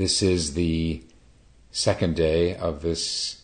[0.00, 1.04] This is the
[1.70, 3.42] second day of this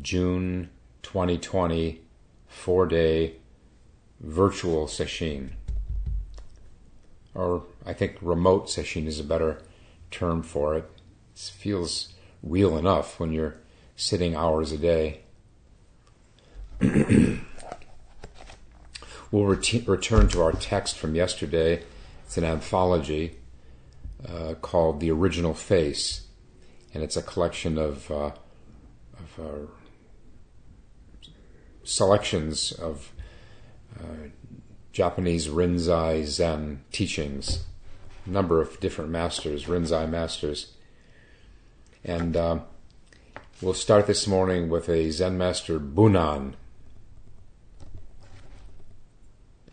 [0.00, 0.70] June
[1.02, 2.00] 2020
[2.46, 3.34] four day
[4.20, 5.56] virtual session.
[7.34, 9.62] Or I think remote session is a better
[10.12, 10.88] term for it.
[11.34, 13.56] It feels real enough when you're
[13.96, 15.22] sitting hours a day.
[16.80, 17.40] we'll
[19.32, 21.82] ret- return to our text from yesterday.
[22.26, 23.39] It's an anthology
[24.28, 26.26] uh, called The Original Face,
[26.92, 28.32] and it's a collection of, uh,
[29.18, 29.66] of uh,
[31.84, 33.12] selections of
[33.98, 34.28] uh,
[34.92, 37.64] Japanese Rinzai Zen teachings,
[38.26, 40.74] a number of different masters, Rinzai masters.
[42.04, 42.60] And uh,
[43.60, 46.54] we'll start this morning with a Zen master, Bunan.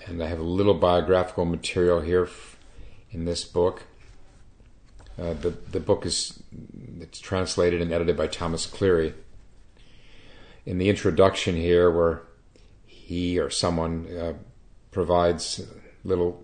[0.05, 2.29] And I have a little biographical material here
[3.11, 3.83] in this book.
[5.19, 6.41] Uh, the the book is
[6.99, 9.13] it's translated and edited by Thomas Cleary.
[10.65, 12.21] In the introduction here, where
[12.85, 14.33] he or someone uh,
[14.91, 15.65] provides
[16.03, 16.43] little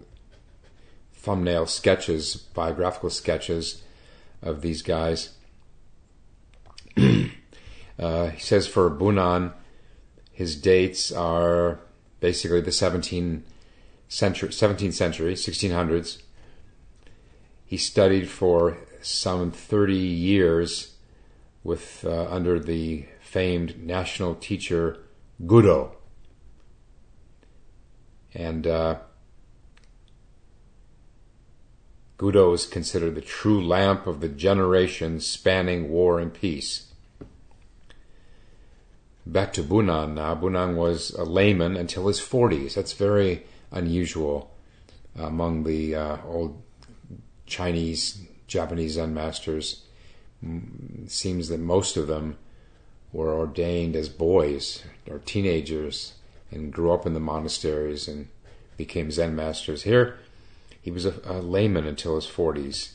[1.13, 3.83] thumbnail sketches, biographical sketches
[4.41, 5.35] of these guys.
[6.97, 9.53] uh, he says for Bunan,
[10.31, 11.79] his dates are
[12.19, 13.41] basically the 17th
[14.07, 16.21] century, 17th century, 1600s,
[17.65, 20.95] he studied for some 30 years
[21.63, 24.99] with uh, under the famed national teacher
[25.41, 25.95] Gudo.
[28.33, 28.97] And uh,
[32.17, 36.91] Gudo is considered the true lamp of the generation spanning war and peace.
[39.25, 40.35] Back to Bunan now.
[40.35, 42.75] Bunan was a layman until his 40s.
[42.75, 44.51] That's very unusual
[45.17, 46.61] among the uh, old
[47.45, 49.83] Chinese, Japanese Zen masters,
[51.07, 52.37] seems that most of them
[53.11, 56.13] were ordained as boys or teenagers
[56.51, 58.27] and grew up in the monasteries and
[58.77, 59.83] became Zen masters.
[59.83, 60.17] Here,
[60.81, 62.93] he was a, a layman until his 40s,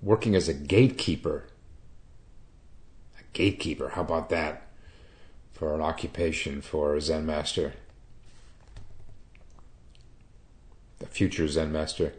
[0.00, 1.44] working as a gatekeeper.
[3.18, 4.68] A gatekeeper, how about that
[5.52, 7.74] for an occupation for a Zen master?
[10.98, 12.14] The future Zen master.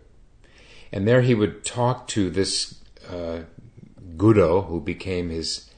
[0.92, 3.42] And there he would talk to this uh,
[4.16, 5.70] Gudo, who became his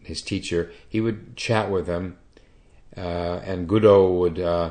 [0.00, 0.72] his teacher.
[0.88, 2.16] He would chat with him,
[2.96, 4.70] uh, and Gudo would, uh,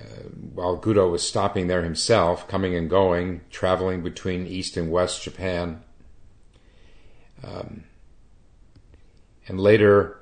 [0.00, 0.04] uh,
[0.54, 5.82] while Gudo was stopping there himself, coming and going, traveling between East and West Japan.
[7.44, 7.84] Um,
[9.48, 10.20] and later,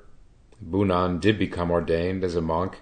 [0.62, 2.80] Bunan did become ordained as a monk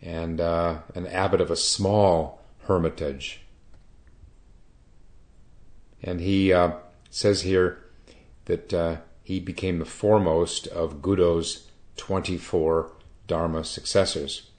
[0.00, 3.40] and uh, an abbot of a small hermitage
[6.02, 6.72] and he uh,
[7.10, 7.84] says here
[8.46, 12.92] that uh, he became the foremost of Gudo's 24
[13.26, 14.50] Dharma successors.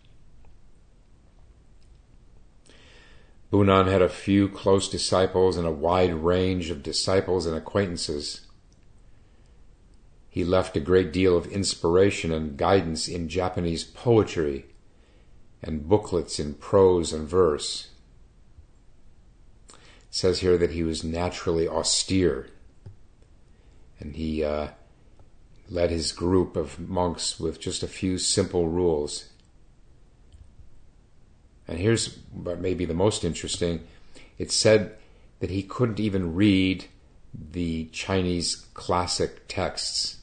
[3.50, 8.48] Bunan had a few close disciples and a wide range of disciples and acquaintances.
[10.30, 14.68] He left a great deal of inspiration and guidance in Japanese poetry
[15.62, 17.91] and booklets in prose and verse
[20.12, 22.50] says here that he was naturally austere.
[24.00, 24.68] And he uh,
[25.70, 29.30] led his group of monks with just a few simple rules.
[31.68, 33.88] And here's what may be the most interesting
[34.38, 34.98] it said
[35.40, 36.86] that he couldn't even read
[37.34, 40.18] the Chinese classic texts.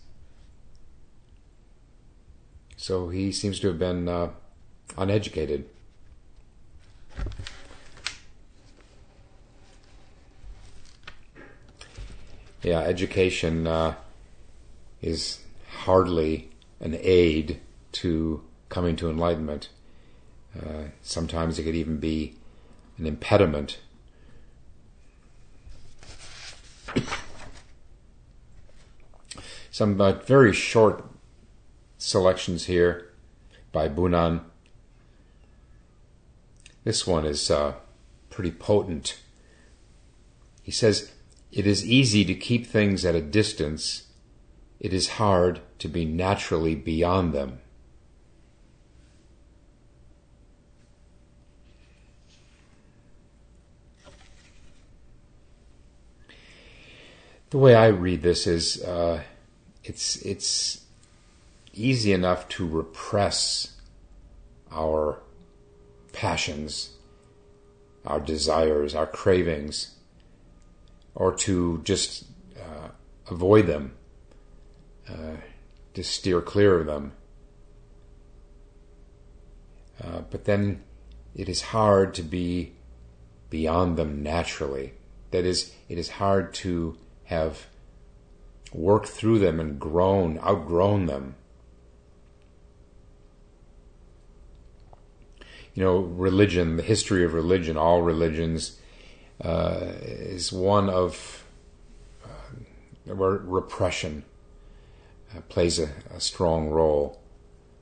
[2.76, 4.30] So he seems to have been uh,
[4.96, 5.68] uneducated.
[12.62, 13.94] Yeah, education uh,
[15.00, 15.40] is
[15.84, 17.60] hardly an aid
[17.92, 19.68] to coming to enlightenment.
[20.58, 22.34] Uh, sometimes it could even be
[22.96, 23.78] an impediment.
[29.70, 31.04] Some uh, very short
[31.98, 33.10] selections here
[33.70, 34.40] by Bunan.
[36.82, 37.74] This one is uh,
[38.30, 39.18] pretty potent.
[40.62, 41.12] He says,
[41.50, 44.08] it is easy to keep things at a distance.
[44.80, 47.60] It is hard to be naturally beyond them.
[57.50, 59.22] The way I read this is uh,
[59.82, 60.84] it's it's
[61.72, 63.74] easy enough to repress
[64.70, 65.22] our
[66.12, 66.90] passions,
[68.04, 69.97] our desires, our cravings
[71.18, 72.26] or to just
[72.56, 72.88] uh,
[73.28, 73.90] avoid them,
[75.10, 75.34] uh,
[75.92, 77.12] to steer clear of them.
[80.02, 80.80] Uh, but then
[81.34, 82.72] it is hard to be
[83.50, 84.94] beyond them naturally.
[85.32, 87.66] That is, it is hard to have
[88.72, 91.34] worked through them and grown, outgrown them.
[95.74, 98.77] You know, religion, the history of religion, all religions,
[99.42, 101.44] uh, is one of
[102.24, 104.24] uh, where repression
[105.34, 107.20] uh, plays a, a strong role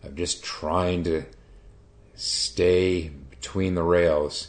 [0.03, 1.25] of just trying to
[2.15, 4.49] stay between the rails.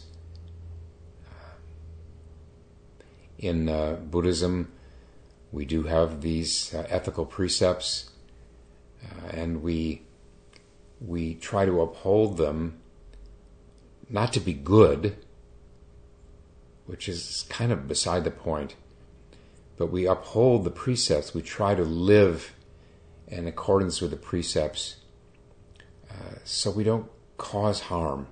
[3.38, 4.72] In uh, Buddhism,
[5.52, 8.10] we do have these uh, ethical precepts,
[9.04, 10.02] uh, and we
[11.00, 12.80] we try to uphold them,
[14.10, 15.16] not to be good,
[16.88, 18.76] which is kind of beside the point,
[19.78, 21.34] but we uphold the precepts.
[21.34, 22.56] We try to live
[23.28, 24.96] in accordance with the precepts,
[26.10, 28.28] uh, so we don't cause harm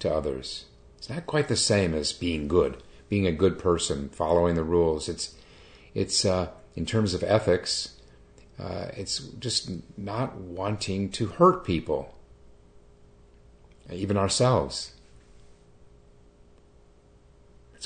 [0.00, 0.64] to others.
[0.96, 5.08] It's not quite the same as being good, being a good person, following the rules.
[5.08, 5.34] It's,
[5.94, 7.94] it's uh, in terms of ethics,
[8.58, 12.14] uh, it's just not wanting to hurt people,
[13.90, 14.92] even ourselves.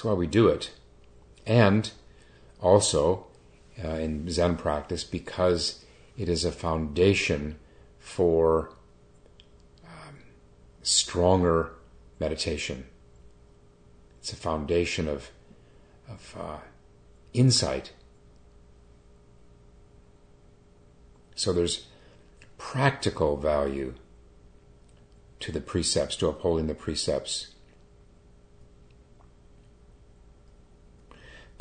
[0.03, 0.73] That's why we do it.
[1.47, 1.89] And
[2.61, 3.29] also
[3.85, 5.85] uh, in Zen practice, because
[6.19, 7.61] it is a foundation
[8.01, 8.75] for
[10.83, 11.75] stronger
[12.19, 12.87] meditation.
[14.19, 15.31] It's a foundation of,
[16.09, 16.57] of uh,
[17.33, 17.93] insight.
[21.37, 21.87] So there's
[22.59, 23.95] practical value
[25.39, 27.55] to the precepts, to upholding the precepts.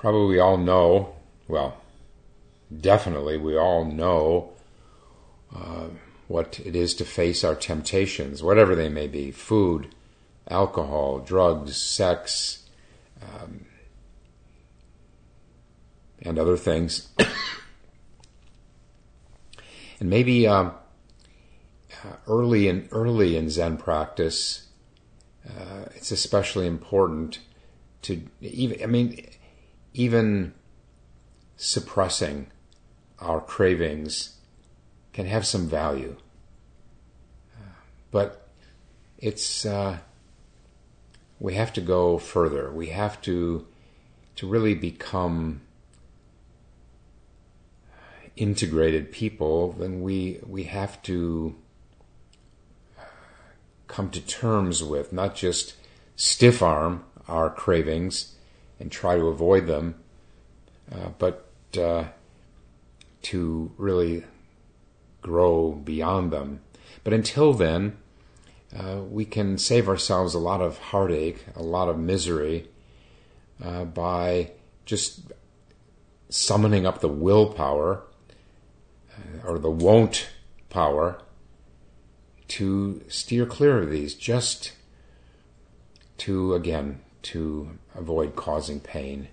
[0.01, 1.13] Probably we all know,
[1.48, 1.77] well,
[2.75, 4.53] definitely we all know
[5.56, 5.89] uh,
[6.27, 9.94] what it is to face our temptations, whatever they may be food,
[10.50, 12.65] alcohol, drugs, sex,
[13.21, 13.68] um,
[16.24, 17.09] and other things.
[20.00, 20.74] and maybe um,
[22.04, 24.65] uh, early in early in Zen practice,
[25.47, 27.38] uh, it's especially important
[28.01, 28.81] to even.
[28.81, 29.27] I mean,
[29.94, 30.54] even
[31.58, 32.48] suppressing
[33.20, 34.38] our cravings
[35.14, 36.16] can have some value.
[38.10, 38.50] but
[39.20, 40.00] it's uh,
[41.40, 42.72] we have to go further.
[42.72, 43.68] We have to
[44.36, 45.62] to really become
[48.36, 49.74] integrated people.
[49.74, 51.56] Then we we have to
[53.88, 55.76] come to terms with not just
[56.16, 58.36] stiff arm our cravings
[58.81, 59.95] and try to avoid them,
[60.92, 61.48] uh, but
[61.78, 62.06] uh,
[63.22, 64.24] to really
[65.22, 66.62] grow beyond them.
[67.04, 67.98] But until then,
[68.75, 72.69] uh, we can save ourselves a lot of heartache, a lot of misery
[73.63, 74.51] uh, by
[74.86, 75.31] just
[76.30, 78.01] summoning up the willpower
[79.13, 80.30] uh, or the won't
[80.69, 81.22] power
[82.48, 84.74] to steer clear of these, just
[86.18, 89.27] to, again, to avoid causing pain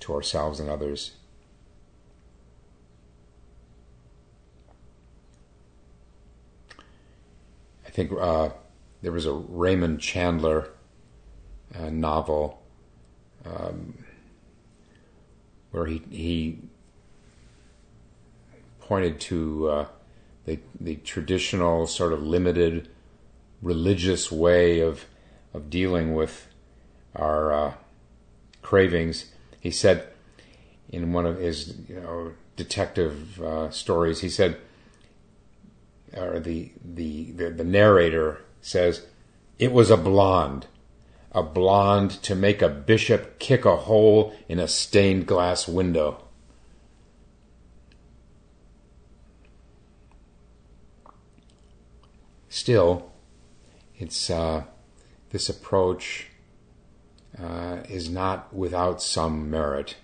[0.00, 1.12] to ourselves and others.
[7.86, 8.50] I think uh,
[9.02, 10.70] there was a Raymond Chandler
[11.74, 12.62] uh, novel
[13.44, 14.04] um,
[15.70, 16.58] where he he
[18.80, 19.86] pointed to uh,
[20.44, 22.88] the the traditional sort of limited
[23.62, 25.06] religious way of
[25.52, 26.47] of dealing with
[27.14, 27.72] our uh,
[28.62, 29.26] cravings.
[29.60, 30.08] He said
[30.88, 34.58] in one of his you know detective uh, stories, he said
[36.16, 39.06] or the, the, the, the narrator says,
[39.58, 40.66] it was a blonde.
[41.32, 46.24] A blonde to make a bishop kick a hole in a stained glass window.
[52.48, 53.12] Still,
[53.98, 54.64] it's uh,
[55.30, 56.28] this approach
[57.42, 59.96] uh, is not without some merit.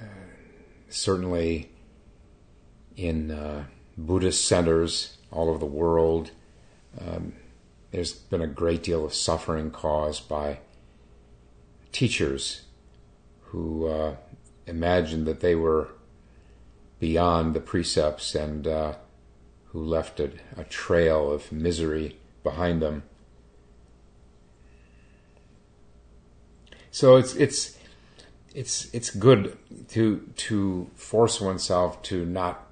[0.00, 0.04] Uh,
[0.88, 1.70] certainly,
[2.96, 3.64] in uh,
[3.96, 6.30] Buddhist centers all over the world.
[7.00, 7.34] Um,
[7.90, 10.60] there's been a great deal of suffering caused by
[11.90, 12.62] teachers
[13.46, 14.16] who uh,
[14.66, 15.88] imagined that they were
[17.00, 18.94] beyond the precepts and uh,
[19.66, 23.02] who left a, a trail of misery behind them.
[26.92, 27.78] So it's it's
[28.54, 29.56] it's it's good
[29.88, 32.66] to to force oneself to not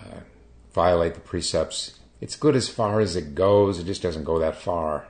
[0.00, 0.20] uh,
[0.72, 2.00] violate the precepts.
[2.22, 3.78] It's good as far as it goes.
[3.78, 5.08] It just doesn't go that far.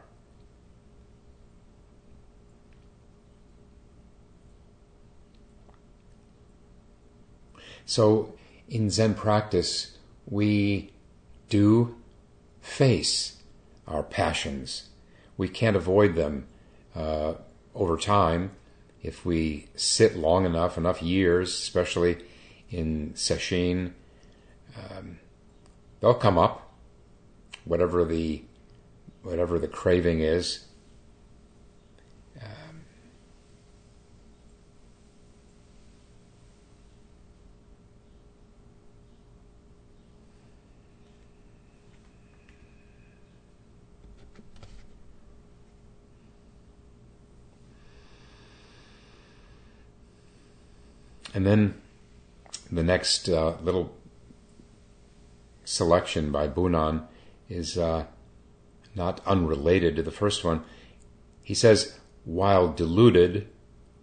[7.85, 8.35] So
[8.69, 10.90] in Zen practice, we
[11.49, 11.95] do
[12.61, 13.40] face
[13.87, 14.88] our passions.
[15.37, 16.49] We can't avoid them
[16.97, 17.35] uh,
[17.76, 18.50] over time
[19.06, 22.18] if we sit long enough, enough years, especially
[22.71, 23.92] in sesshin,
[24.76, 25.21] um,
[26.00, 26.73] they'll come up,
[27.64, 28.42] whatever the
[29.23, 30.64] whatever the craving is.
[32.42, 32.85] Um,
[51.37, 51.75] And then
[52.73, 53.95] the next uh, little
[55.66, 57.02] selection by Bunan
[57.50, 58.07] is uh,
[58.95, 60.64] not unrelated to the first one.
[61.43, 63.49] He says, while deluded,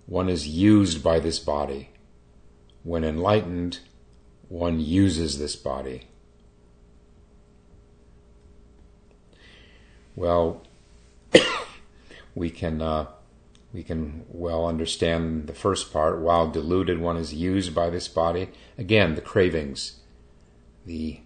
[0.06, 1.90] one is used by this body.
[2.84, 3.80] When enlightened,
[4.48, 6.04] one uses this body.
[10.16, 10.62] Well,
[12.36, 13.08] we can uh,
[13.74, 16.20] we can well understand the first part.
[16.20, 18.50] While deluded, one is used by this body.
[18.78, 20.00] Again, the cravings,
[20.86, 21.22] the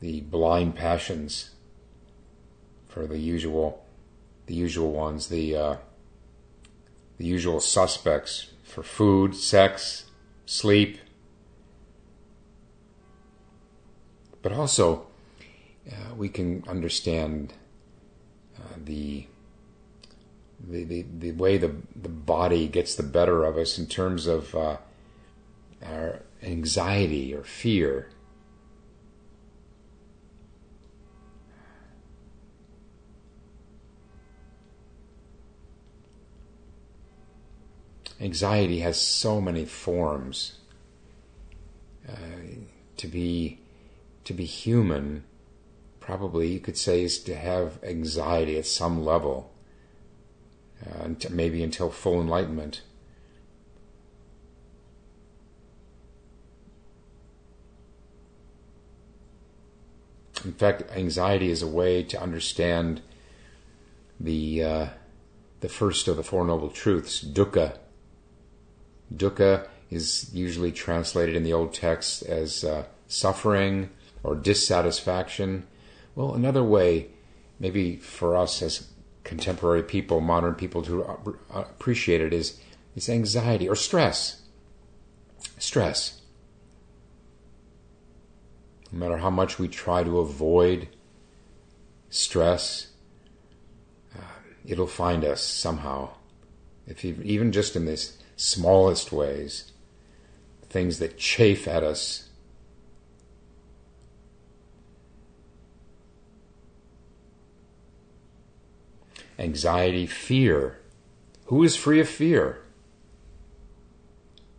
[0.00, 1.50] the blind passions
[2.88, 3.84] for the usual,
[4.46, 5.76] the usual ones, the uh,
[7.18, 10.06] the usual suspects for food, sex,
[10.46, 10.98] sleep,
[14.40, 15.06] but also
[15.90, 17.52] uh, we can understand
[18.56, 19.26] uh, the
[20.68, 24.54] the, the, the way the, the body gets the better of us in terms of
[24.54, 24.76] uh,
[25.84, 28.08] our anxiety or fear.
[38.20, 40.58] Anxiety has so many forms.
[42.08, 42.14] Uh,
[42.96, 43.58] to be
[44.24, 45.24] to be human,
[45.98, 49.51] probably you could say, is to have anxiety at some level
[50.86, 52.82] uh, maybe until full enlightenment.
[60.44, 63.00] In fact, anxiety is a way to understand
[64.18, 64.86] the uh,
[65.60, 67.78] the first of the Four Noble Truths, dukkha.
[69.14, 73.90] Dukkha is usually translated in the old text as uh, suffering
[74.24, 75.66] or dissatisfaction.
[76.14, 77.08] Well, another way,
[77.60, 78.88] maybe for us as
[79.24, 81.02] contemporary people, modern people to
[81.50, 82.60] appreciate it is
[82.94, 84.42] is anxiety or stress.
[85.58, 86.20] Stress.
[88.90, 90.88] No matter how much we try to avoid
[92.10, 92.88] stress,
[94.14, 94.22] uh,
[94.66, 96.10] it'll find us somehow.
[96.86, 99.72] If even just in the smallest ways,
[100.68, 102.28] things that chafe at us
[109.42, 110.78] anxiety, fear.
[111.46, 112.62] Who is free of fear?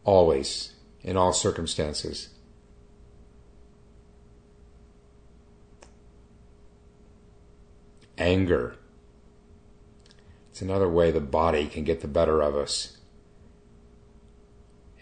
[0.04, 2.30] Always, in all circumstances.
[8.18, 8.76] Anger.
[10.52, 12.98] It's another way the body can get the better of us.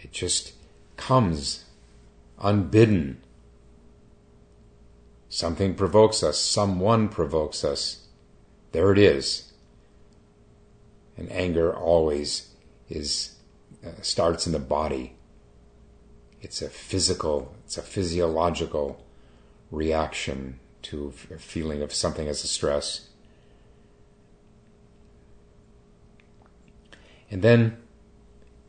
[0.02, 0.54] It just
[0.96, 1.66] comes
[2.40, 3.22] unbidden.
[5.28, 8.08] Something provokes us, someone provokes us.
[8.72, 9.51] There it is
[11.18, 12.54] and anger always
[12.90, 13.36] is
[13.86, 15.16] uh, starts in the body.
[16.42, 19.04] It's a physical, it's a physiological
[19.70, 23.10] reaction to a feeling of something as a stress.
[27.30, 27.78] And then,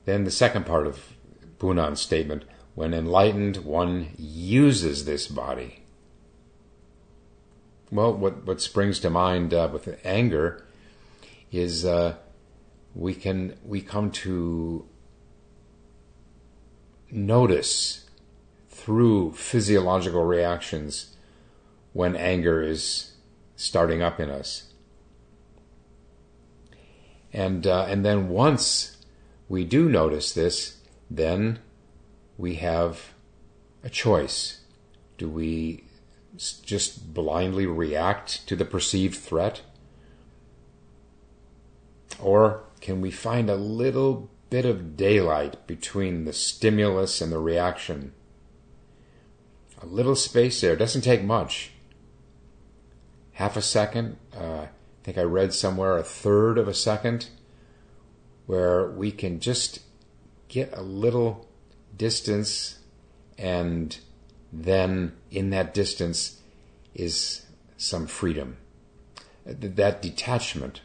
[0.04, 1.14] then the second part of
[1.58, 2.44] Bunan's statement:
[2.74, 5.82] when enlightened, one uses this body.
[7.90, 10.64] Well, what what springs to mind uh, with anger
[11.50, 12.14] is uh,
[12.94, 14.86] we can we come to
[17.10, 18.04] notice
[18.68, 21.16] through physiological reactions
[21.92, 23.12] when anger is
[23.56, 24.72] starting up in us.
[27.32, 28.96] And uh, and then once
[29.48, 30.78] we do notice this,
[31.10, 31.60] then
[32.36, 33.12] we have
[33.84, 34.60] a choice.
[35.18, 35.84] Do we
[36.36, 39.62] just blindly react to the perceived threat?
[42.18, 48.12] Or can we find a little bit of daylight between the stimulus and the reaction.
[49.80, 50.74] A little space there.
[50.74, 51.70] It doesn't take much.
[53.32, 54.18] Half a second.
[54.36, 54.68] Uh, I
[55.04, 57.30] think I read somewhere a third of a second
[58.44, 59.78] where we can just
[60.48, 61.48] get a little
[61.96, 62.80] distance
[63.38, 63.96] and
[64.52, 66.42] then in that distance
[66.94, 67.46] is
[67.78, 68.58] some freedom.
[69.46, 70.82] That detachment.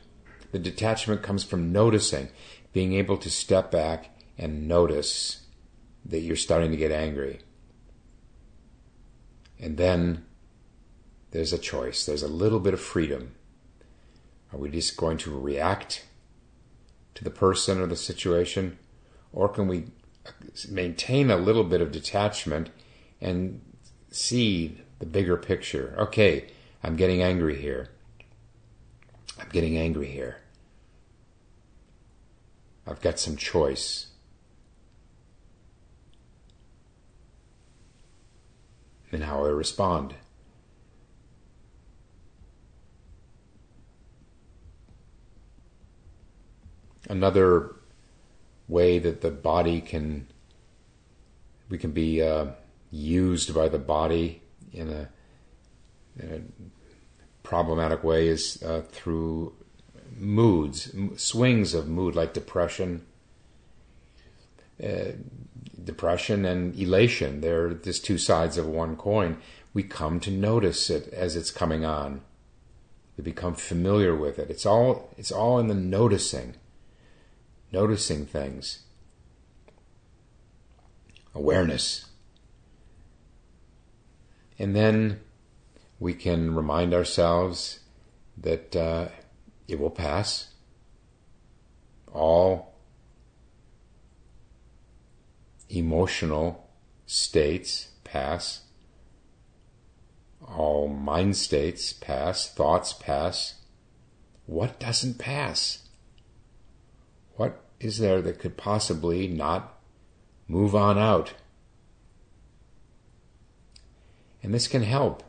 [0.51, 2.29] The detachment comes from noticing,
[2.73, 5.41] being able to step back and notice
[6.05, 7.39] that you're starting to get angry.
[9.59, 10.25] And then
[11.31, 13.35] there's a choice, there's a little bit of freedom.
[14.53, 16.05] Are we just going to react
[17.15, 18.77] to the person or the situation?
[19.33, 19.85] Or can we
[20.69, 22.69] maintain a little bit of detachment
[23.19, 23.61] and
[24.09, 25.95] see the bigger picture?
[25.97, 26.47] Okay,
[26.83, 27.89] I'm getting angry here.
[29.39, 30.37] I'm getting angry here.
[32.85, 34.07] I've got some choice.
[39.11, 40.15] In how I respond.
[47.09, 47.75] Another
[48.67, 50.27] way that the body can,
[51.69, 52.47] we can be uh,
[52.91, 54.41] used by the body
[54.73, 55.09] in a,
[56.19, 56.76] in a
[57.47, 59.53] problematic way is uh, through
[60.17, 63.05] moods, swings of mood like depression.
[64.83, 65.13] Uh,
[65.81, 69.37] depression and elation, they're just two sides of one coin.
[69.73, 72.19] We come to notice it as it's coming on.
[73.15, 74.49] We become familiar with it.
[74.49, 76.55] It's all it's all in the noticing.
[77.71, 78.79] Noticing things.
[81.33, 82.07] Awareness.
[84.59, 85.21] And then
[85.99, 87.79] we can remind ourselves
[88.37, 89.07] that uh,
[89.67, 90.53] it will pass.
[92.13, 92.75] All
[95.69, 96.69] emotional
[97.05, 98.61] states pass.
[100.45, 102.47] All mind states pass.
[102.47, 103.55] Thoughts pass.
[104.45, 105.87] What doesn't pass?
[107.35, 109.77] What is there that could possibly not
[110.47, 111.33] move on out?
[114.41, 115.23] And this can help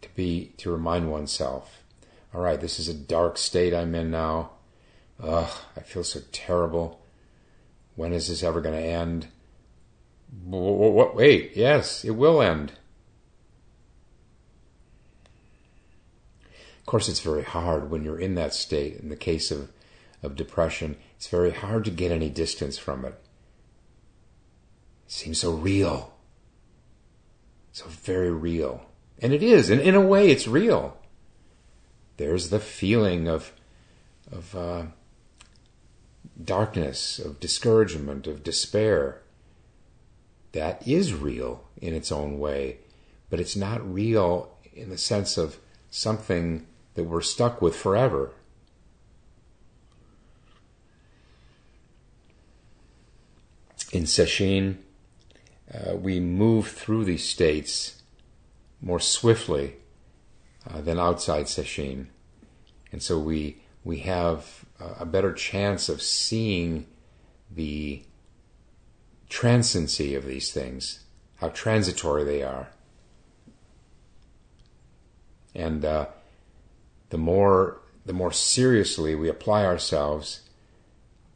[0.00, 1.84] to be to remind oneself,
[2.34, 4.50] all right, this is a dark state I'm in now.
[5.22, 7.00] Ugh, I feel so terrible.
[7.94, 9.28] When is this ever going to end?
[10.44, 12.72] What, wait, yes, it will end.
[16.80, 18.96] Of course, it's very hard when you're in that state.
[18.98, 19.70] In the case of,
[20.20, 23.14] of depression, it's very hard to get any distance from it.
[25.06, 26.12] It seems so real.
[27.70, 28.87] So very real.
[29.20, 29.70] And it is.
[29.70, 30.96] And in a way, it's real.
[32.16, 33.52] There's the feeling of,
[34.30, 34.82] of uh,
[36.42, 39.22] darkness, of discouragement, of despair.
[40.52, 42.78] That is real in its own way.
[43.30, 45.58] But it's not real in the sense of
[45.90, 48.32] something that we're stuck with forever.
[53.92, 54.76] In Sesshin,
[55.72, 57.97] uh, we move through these states
[58.80, 59.76] more swiftly
[60.68, 62.06] uh, than outside Sesshin.
[62.92, 66.86] And so we, we have a better chance of seeing
[67.50, 68.02] the
[69.28, 71.04] transiency of these things,
[71.36, 72.68] how transitory they are.
[75.54, 76.06] And uh,
[77.10, 80.40] the more the more seriously we apply ourselves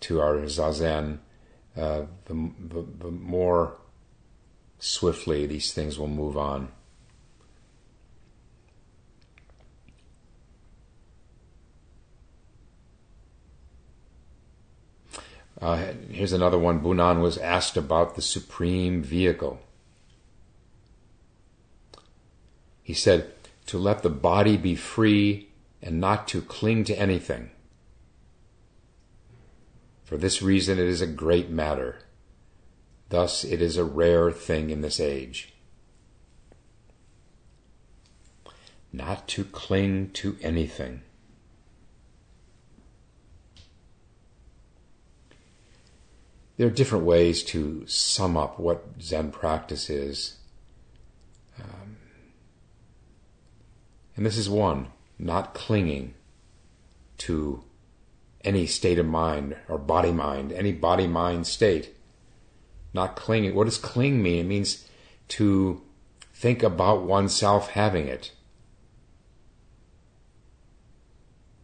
[0.01, 1.19] to our zazen,
[1.77, 3.77] uh, the, the, the more
[4.79, 6.69] swiftly these things will move on.
[15.63, 16.81] Uh, here's another one.
[16.81, 19.61] Bunan was asked about the supreme vehicle.
[22.83, 23.33] He said,
[23.67, 27.51] to let the body be free and not to cling to anything.
[30.03, 32.01] For this reason, it is a great matter.
[33.09, 35.55] Thus, it is a rare thing in this age.
[38.93, 41.03] Not to cling to anything.
[46.57, 50.37] There are different ways to sum up what Zen practice is.
[51.59, 51.97] Um,
[54.17, 54.89] and this is one
[55.19, 56.15] not clinging
[57.19, 57.65] to
[58.45, 61.95] any state of mind or body mind, any body mind state
[62.95, 63.55] not clinging.
[63.55, 64.41] What does cling mean?
[64.41, 64.87] It means
[65.29, 65.83] to
[66.35, 68.33] think about oneself having it.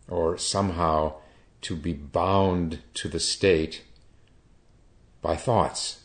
[0.08, 1.14] Or somehow
[1.62, 3.84] to be bound to the state
[5.20, 6.04] by thoughts.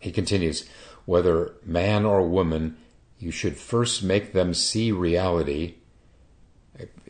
[0.00, 0.68] He continues,
[1.04, 2.76] whether man or woman,
[3.18, 5.74] you should first make them see reality.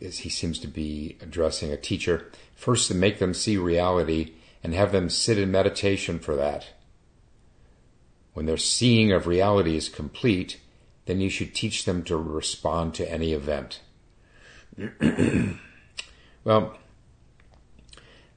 [0.01, 4.73] As he seems to be addressing a teacher, first to make them see reality and
[4.73, 6.69] have them sit in meditation for that.
[8.33, 10.59] When their seeing of reality is complete,
[11.09, 13.81] then you should teach them to respond to any event.
[16.43, 16.77] well,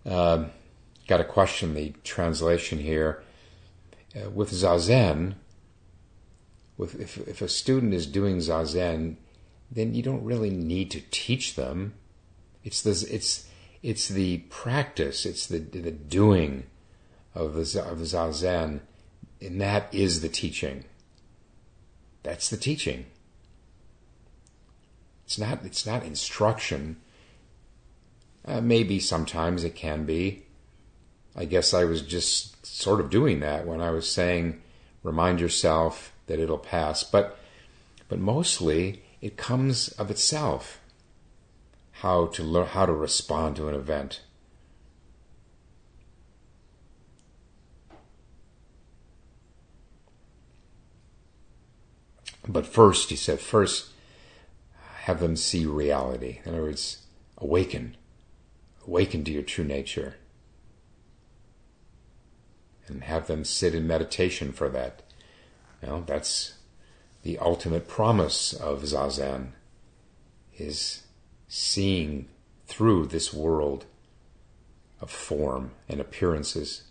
[0.07, 0.45] uh,
[1.07, 3.23] got to question the translation here.
[4.17, 5.35] Uh, with Zazen,
[6.79, 9.17] with, if, if a student is doing Zazen,
[9.71, 11.93] then you don't really need to teach them.
[12.65, 13.49] It's the, it's,
[13.83, 16.65] it's the practice, it's the, the doing
[17.35, 18.81] of the, of Zazen,
[19.43, 20.85] and that is the teaching.
[22.23, 23.07] That's the teaching.
[25.25, 26.97] It's not, it's not instruction.
[28.45, 30.45] Uh, maybe sometimes it can be.
[31.35, 34.61] I guess I was just sort of doing that when I was saying,
[35.03, 37.03] remind yourself that it'll pass.
[37.03, 37.39] But,
[38.09, 40.81] but mostly it comes of itself.
[41.93, 44.21] How to learn, how to respond to an event.
[52.53, 53.91] But first, he said, first,
[55.05, 56.41] have them see reality.
[56.45, 57.07] In other words,
[57.39, 57.97] awaken.
[58.87, 60.17] Awaken to your true nature
[62.89, 65.03] and have them sit in meditation for that.
[65.83, 66.55] Well, that's
[67.23, 69.53] the ultimate promise of Zazen
[70.57, 71.03] is
[71.49, 72.29] seeing
[72.67, 73.87] through this world
[75.01, 76.83] of form and appearances.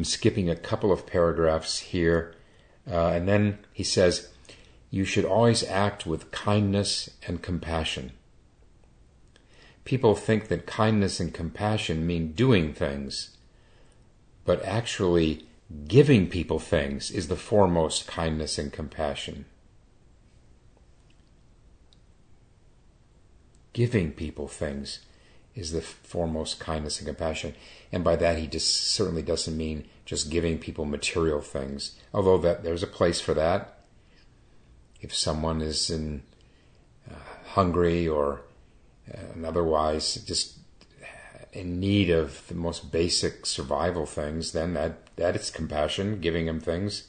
[0.00, 2.34] I'm skipping a couple of paragraphs here,
[2.90, 4.30] uh, and then he says,
[4.90, 8.12] You should always act with kindness and compassion
[9.90, 13.36] people think that kindness and compassion mean doing things,
[14.44, 15.44] but actually
[15.88, 19.44] giving people things is the foremost kindness and compassion.
[23.72, 25.00] Giving people things
[25.54, 27.54] is the foremost kindness and compassion.
[27.92, 32.62] And by that, he just certainly doesn't mean just giving people material things, although that
[32.62, 33.84] there's a place for that.
[35.00, 36.22] If someone is in
[37.10, 37.14] uh,
[37.52, 38.42] hungry or
[39.06, 40.58] and otherwise just
[41.52, 46.60] in need of the most basic survival things, then that, that is compassion, giving them
[46.60, 47.08] things.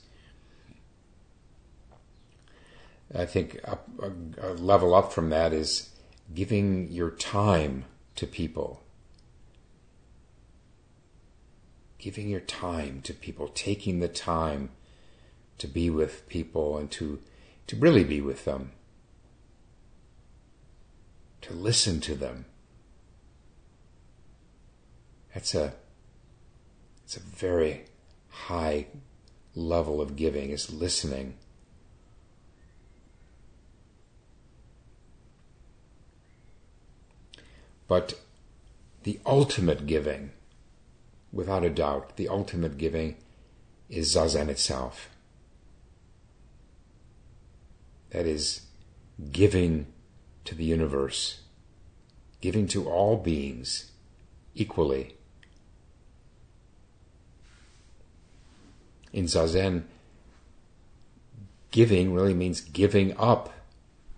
[3.14, 5.90] I think a, a, a level up from that is
[6.34, 7.86] giving your time
[8.22, 8.82] to people.
[11.98, 14.70] Giving your time to people, taking the time
[15.58, 17.20] to be with people and to,
[17.68, 18.72] to really be with them
[21.42, 22.46] to listen to them.
[25.34, 25.74] That's a
[27.04, 27.86] it's a very
[28.30, 28.88] high
[29.54, 31.36] level of giving is listening.
[37.92, 38.14] But
[39.04, 40.32] the ultimate giving,
[41.34, 43.18] without a doubt, the ultimate giving
[43.90, 45.10] is Zazen itself.
[48.12, 48.62] That is
[49.34, 49.88] giving
[50.46, 51.42] to the universe,
[52.40, 53.92] giving to all beings
[54.56, 55.18] equally.
[59.12, 59.84] In Zazen,
[61.72, 63.52] giving really means giving up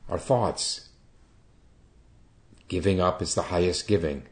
[0.08, 0.90] our thoughts.
[2.68, 4.28] Giving up is the highest giving.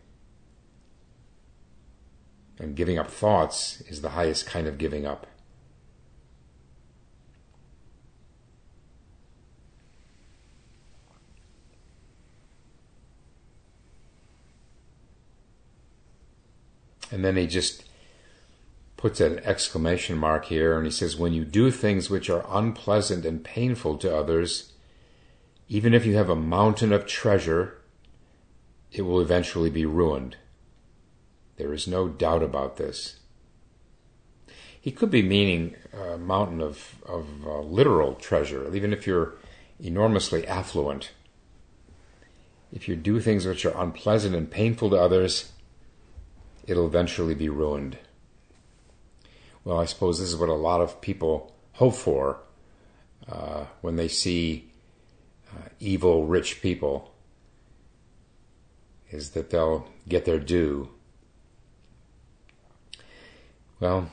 [2.60, 5.28] And giving up thoughts is the highest kind of giving up.
[17.12, 17.84] And then he just
[18.96, 23.26] puts an exclamation mark here and he says, When you do things which are unpleasant
[23.26, 24.72] and painful to others,
[25.68, 27.81] even if you have a mountain of treasure,
[28.92, 30.38] it will eventually be ruined.
[31.58, 33.20] There is no doubt about this.
[34.80, 39.36] He could be meaning a mountain of, of uh, literal treasure, even if you're
[39.80, 41.12] enormously affluent.
[42.74, 45.52] If you do things which are unpleasant and painful to others,
[46.66, 47.98] it'll eventually be ruined.
[49.64, 52.40] Well, I suppose this is what a lot of people hope for
[53.32, 54.72] uh, when they see
[55.54, 57.11] uh, evil, rich people.
[59.12, 60.90] Is that they'll get their due.
[63.80, 64.10] Well,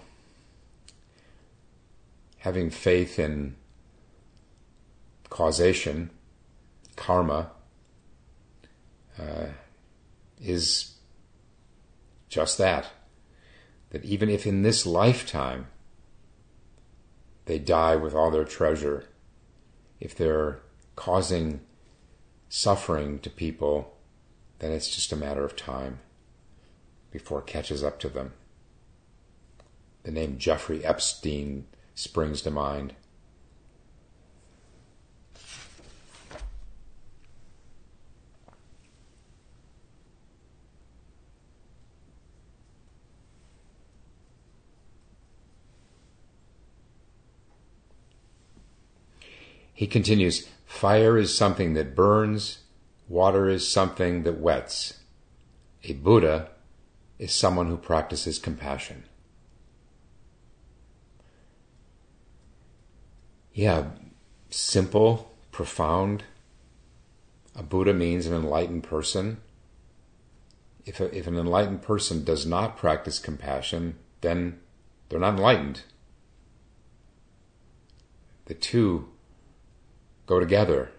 [2.39, 3.55] having faith in
[5.31, 6.11] causation,
[6.97, 7.51] karma,
[9.19, 9.47] uh,
[10.41, 10.95] is
[12.29, 12.89] just that.
[13.91, 15.69] That even if in this lifetime
[17.47, 19.09] they die with all their treasure,
[20.01, 20.61] if they're
[20.97, 21.61] causing
[22.49, 23.98] suffering to people,
[24.59, 26.01] then it's just a matter of time
[27.11, 28.33] before it catches up to them.
[30.03, 32.95] The name Jeffrey Epstein springs to mind.
[49.73, 52.59] He continues, Fire is something that burns,
[53.09, 55.01] water is something that wets.
[55.85, 56.51] A Buddha
[57.19, 59.05] is someone who practices compassion.
[63.53, 63.87] Yeah,
[64.51, 66.25] simple, profound.
[67.57, 69.39] A Buddha means an enlightened person.
[70.87, 74.61] If, a, if an enlightened person does not practice compassion, then
[75.09, 75.83] they're not enlightened.
[78.45, 79.09] The two
[80.27, 80.93] go together.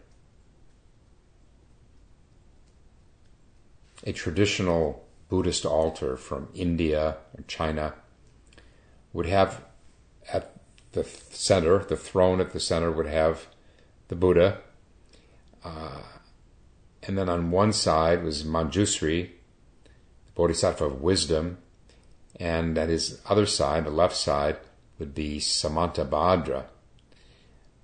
[4.06, 7.94] A traditional Buddhist altar from India or China
[9.14, 9.64] would have
[10.32, 10.56] at
[10.92, 13.48] the center, the throne at the center would have
[14.08, 14.60] the Buddha.
[15.64, 16.02] Uh,
[17.04, 19.30] and then on one side was Manjusri,
[20.26, 21.58] the Bodhisattva of wisdom.
[22.40, 24.58] And at his other side, the left side,
[25.00, 26.66] would be Samantabhadra,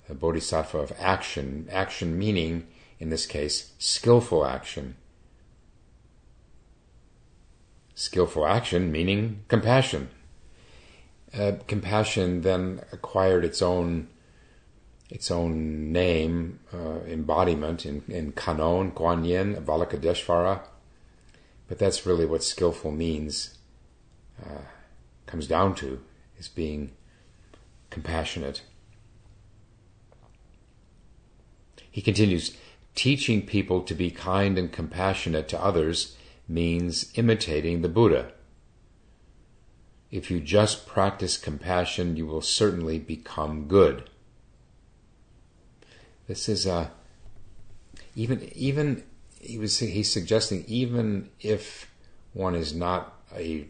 [0.09, 2.67] a bodhisattva of action, action meaning,
[2.99, 4.95] in this case, skillful action.
[7.95, 10.09] Skillful action meaning compassion.
[11.33, 14.07] Uh, compassion then acquired its own
[15.09, 20.61] its own name, uh, embodiment in, in Kanon, Kuan Yin, Avalokiteshvara.
[21.67, 23.57] But that's really what skillful means,
[24.43, 24.63] uh,
[25.27, 26.01] comes down to,
[26.37, 26.91] is being
[27.91, 28.63] compassionate.
[31.91, 32.57] He continues,
[32.95, 38.31] teaching people to be kind and compassionate to others means imitating the Buddha.
[40.11, 44.09] If you just practice compassion, you will certainly become good.
[46.27, 46.91] This is a
[48.15, 49.03] even even
[49.39, 51.91] he was he's suggesting even if
[52.33, 53.67] one is not a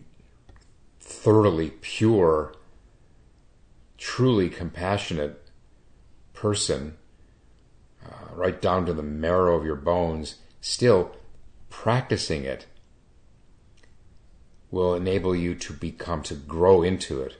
[0.99, 2.53] thoroughly pure,
[3.97, 5.41] truly compassionate
[6.33, 6.97] person,
[8.05, 11.15] uh, right down to the marrow of your bones, still
[11.69, 12.65] practicing it
[14.71, 17.35] will enable you to become, to grow into it.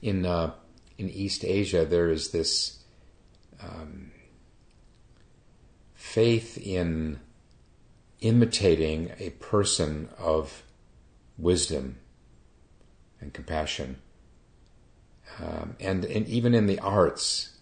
[0.00, 0.54] In uh,
[0.98, 2.82] in East Asia, there is this
[3.62, 4.10] um,
[5.94, 7.20] faith in
[8.22, 10.62] imitating a person of
[11.36, 11.98] wisdom
[13.20, 13.98] and compassion.
[15.40, 17.58] Um, and, and even in the arts,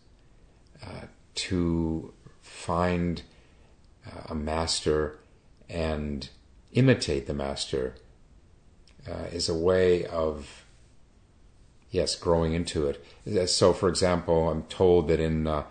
[0.83, 3.23] uh, to find
[4.07, 5.19] uh, a master
[5.69, 6.29] and
[6.73, 7.95] imitate the master
[9.09, 10.65] uh, is a way of,
[11.91, 13.49] yes, growing into it.
[13.49, 15.65] So, for example, I'm told that in uh,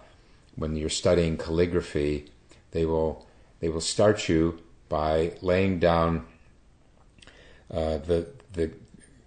[0.56, 2.32] when you're studying calligraphy,
[2.71, 3.28] they will
[3.60, 6.25] they will start you by laying down
[7.71, 8.71] uh, the the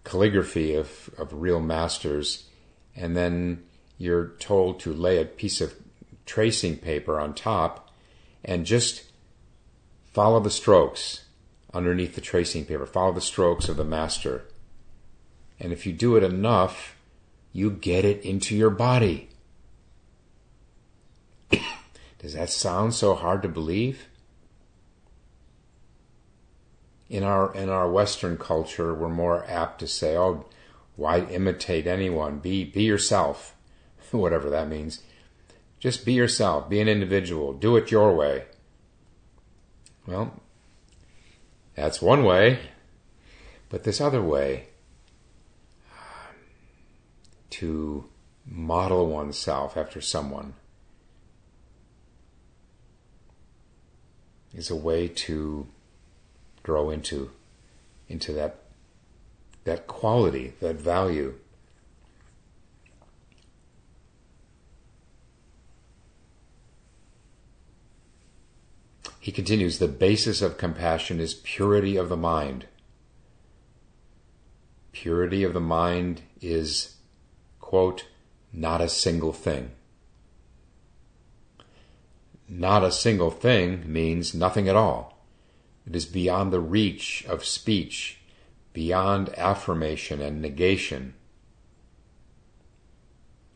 [0.05, 2.48] calligraphy of, of real masters,
[2.96, 3.62] and then
[3.98, 5.75] you're told to lay a piece of
[6.27, 7.90] tracing paper on top
[8.44, 9.05] and just
[10.12, 11.25] follow the strokes
[11.72, 12.87] underneath the tracing paper.
[12.87, 14.44] Follow the strokes of the master.
[15.61, 16.96] And if you do it enough,
[17.53, 19.29] you get it into your body.
[22.18, 24.09] Does that sound so hard to believe?
[27.09, 30.47] In our in our Western culture, we're more apt to say, "Oh,
[30.97, 32.38] why imitate anyone?
[32.38, 33.55] Be be yourself,"
[34.11, 35.01] whatever that means.
[35.79, 36.69] Just be yourself.
[36.69, 37.53] Be an individual.
[37.53, 38.45] Do it your way.
[40.07, 40.41] Well,
[41.75, 42.61] that's one way,
[43.69, 44.69] but this other way
[45.93, 46.37] um,
[47.51, 48.09] to
[48.47, 50.55] model oneself after someone
[54.55, 55.67] is a way to
[56.62, 57.31] grow into
[58.09, 58.62] into that
[59.64, 61.35] that quality, that value.
[69.20, 72.66] He continues, the basis of compassion is purity of the mind.
[74.90, 76.96] Purity of the mind is,
[77.61, 78.07] quote,
[78.53, 79.70] not a single thing.
[82.48, 85.12] Not a single thing means nothing at all.
[85.87, 88.21] It is beyond the reach of speech,
[88.73, 91.14] beyond affirmation and negation.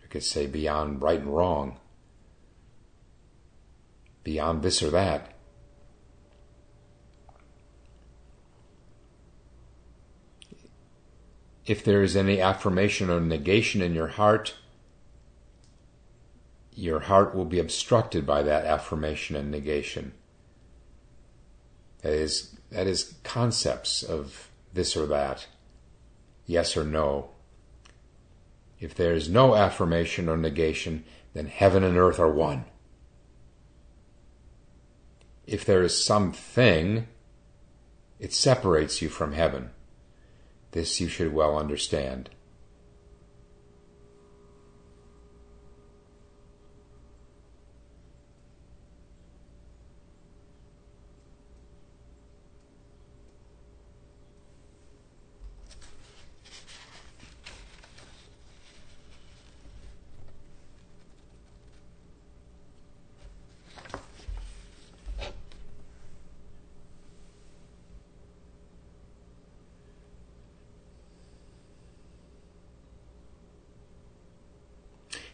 [0.03, 1.79] You could say beyond right and wrong,
[4.25, 5.37] beyond this or that.
[11.67, 14.55] if there is any affirmation or negation in your heart,
[16.75, 20.13] your heart will be obstructed by that affirmation and negation.
[22.07, 25.49] That is, that is concepts of this or that,
[26.47, 27.31] yes or no.
[28.79, 31.03] If there is no affirmation or negation,
[31.35, 32.67] then heaven and earth are one.
[35.49, 37.09] If there is something,
[38.21, 39.71] it separates you from heaven.
[40.71, 42.31] This you should well understand.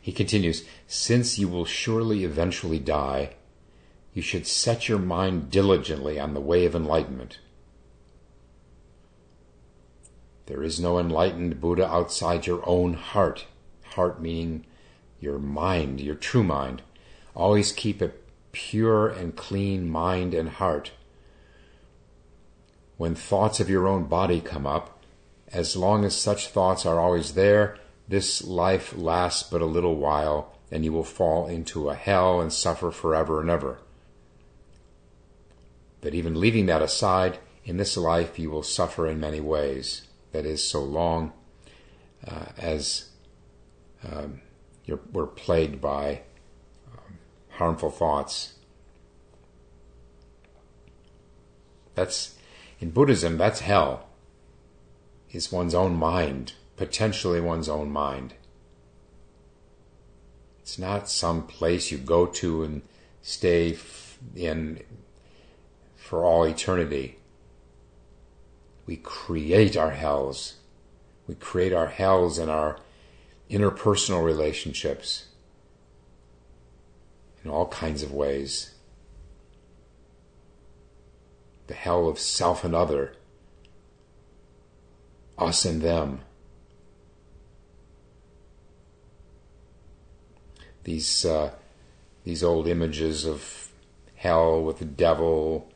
[0.03, 3.37] He continues, Since you will surely eventually die,
[4.13, 7.39] you should set your mind diligently on the way of enlightenment.
[10.47, 13.47] There is no enlightened Buddha outside your own heart.
[13.95, 14.67] Heart meaning
[15.21, 16.83] your mind, your true mind.
[17.37, 18.11] Always keep a
[18.51, 20.91] pure and clean mind and heart.
[22.97, 25.05] When thoughts of your own body come up,
[25.53, 30.59] as long as such thoughts are always there, this life lasts but a little while,
[30.71, 33.79] and you will fall into a hell and suffer forever and ever.
[36.01, 40.03] But even leaving that aside, in this life you will suffer in many ways.
[40.33, 41.33] That is, so long
[42.27, 43.11] uh, as
[44.11, 44.41] um,
[45.13, 46.23] we're plagued by
[46.93, 47.19] um,
[47.51, 48.55] harmful thoughts.
[51.95, 52.35] That's
[52.81, 53.37] in Buddhism.
[53.37, 54.09] That's hell.
[55.31, 58.35] Is one's own mind potentially one's own mind.
[60.61, 62.83] It's not some place you go to and
[63.21, 63.77] stay
[64.35, 64.83] in
[65.97, 67.19] for all eternity.
[68.87, 70.55] We create our hells.
[71.27, 72.79] We create our hells in our
[73.51, 75.27] interpersonal relationships
[77.45, 78.75] in all kinds of ways.
[81.67, 83.15] The hell of self and other,
[85.39, 86.21] us and them.
[90.85, 91.53] These uh,
[92.25, 93.69] these old images of
[94.17, 95.71] hell with the devil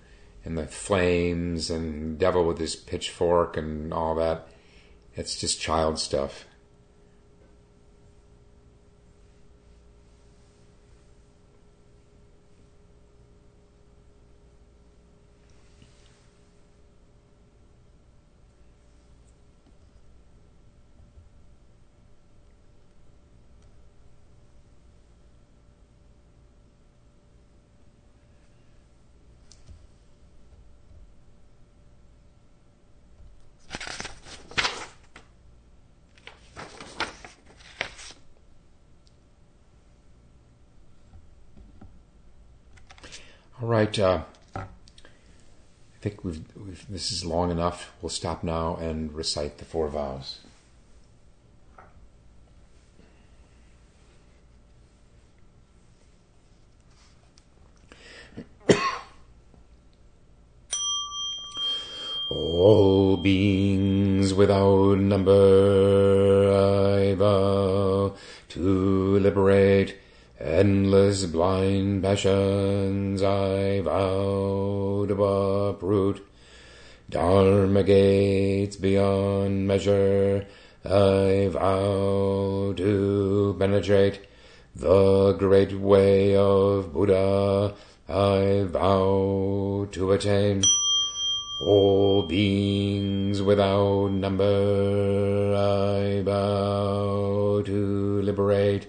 [0.44, 4.48] and the flames and devil with his pitchfork and all that.
[5.16, 6.44] It's just child stuff.
[43.66, 43.98] All right.
[43.98, 44.20] Uh,
[44.54, 44.62] I
[46.00, 47.92] think we've, we've, this is long enough.
[48.00, 50.38] We'll stop now and recite the four vows.
[62.30, 68.14] All beings without number I vow
[68.50, 69.96] to liberate
[70.38, 76.22] Endless blind passions I vow to uproot.
[77.08, 80.44] Dharma gates beyond measure
[80.84, 84.26] I vow to penetrate.
[84.74, 87.74] The great way of Buddha
[88.06, 90.60] I vow to attain.
[91.62, 98.88] All beings without number I vow to liberate.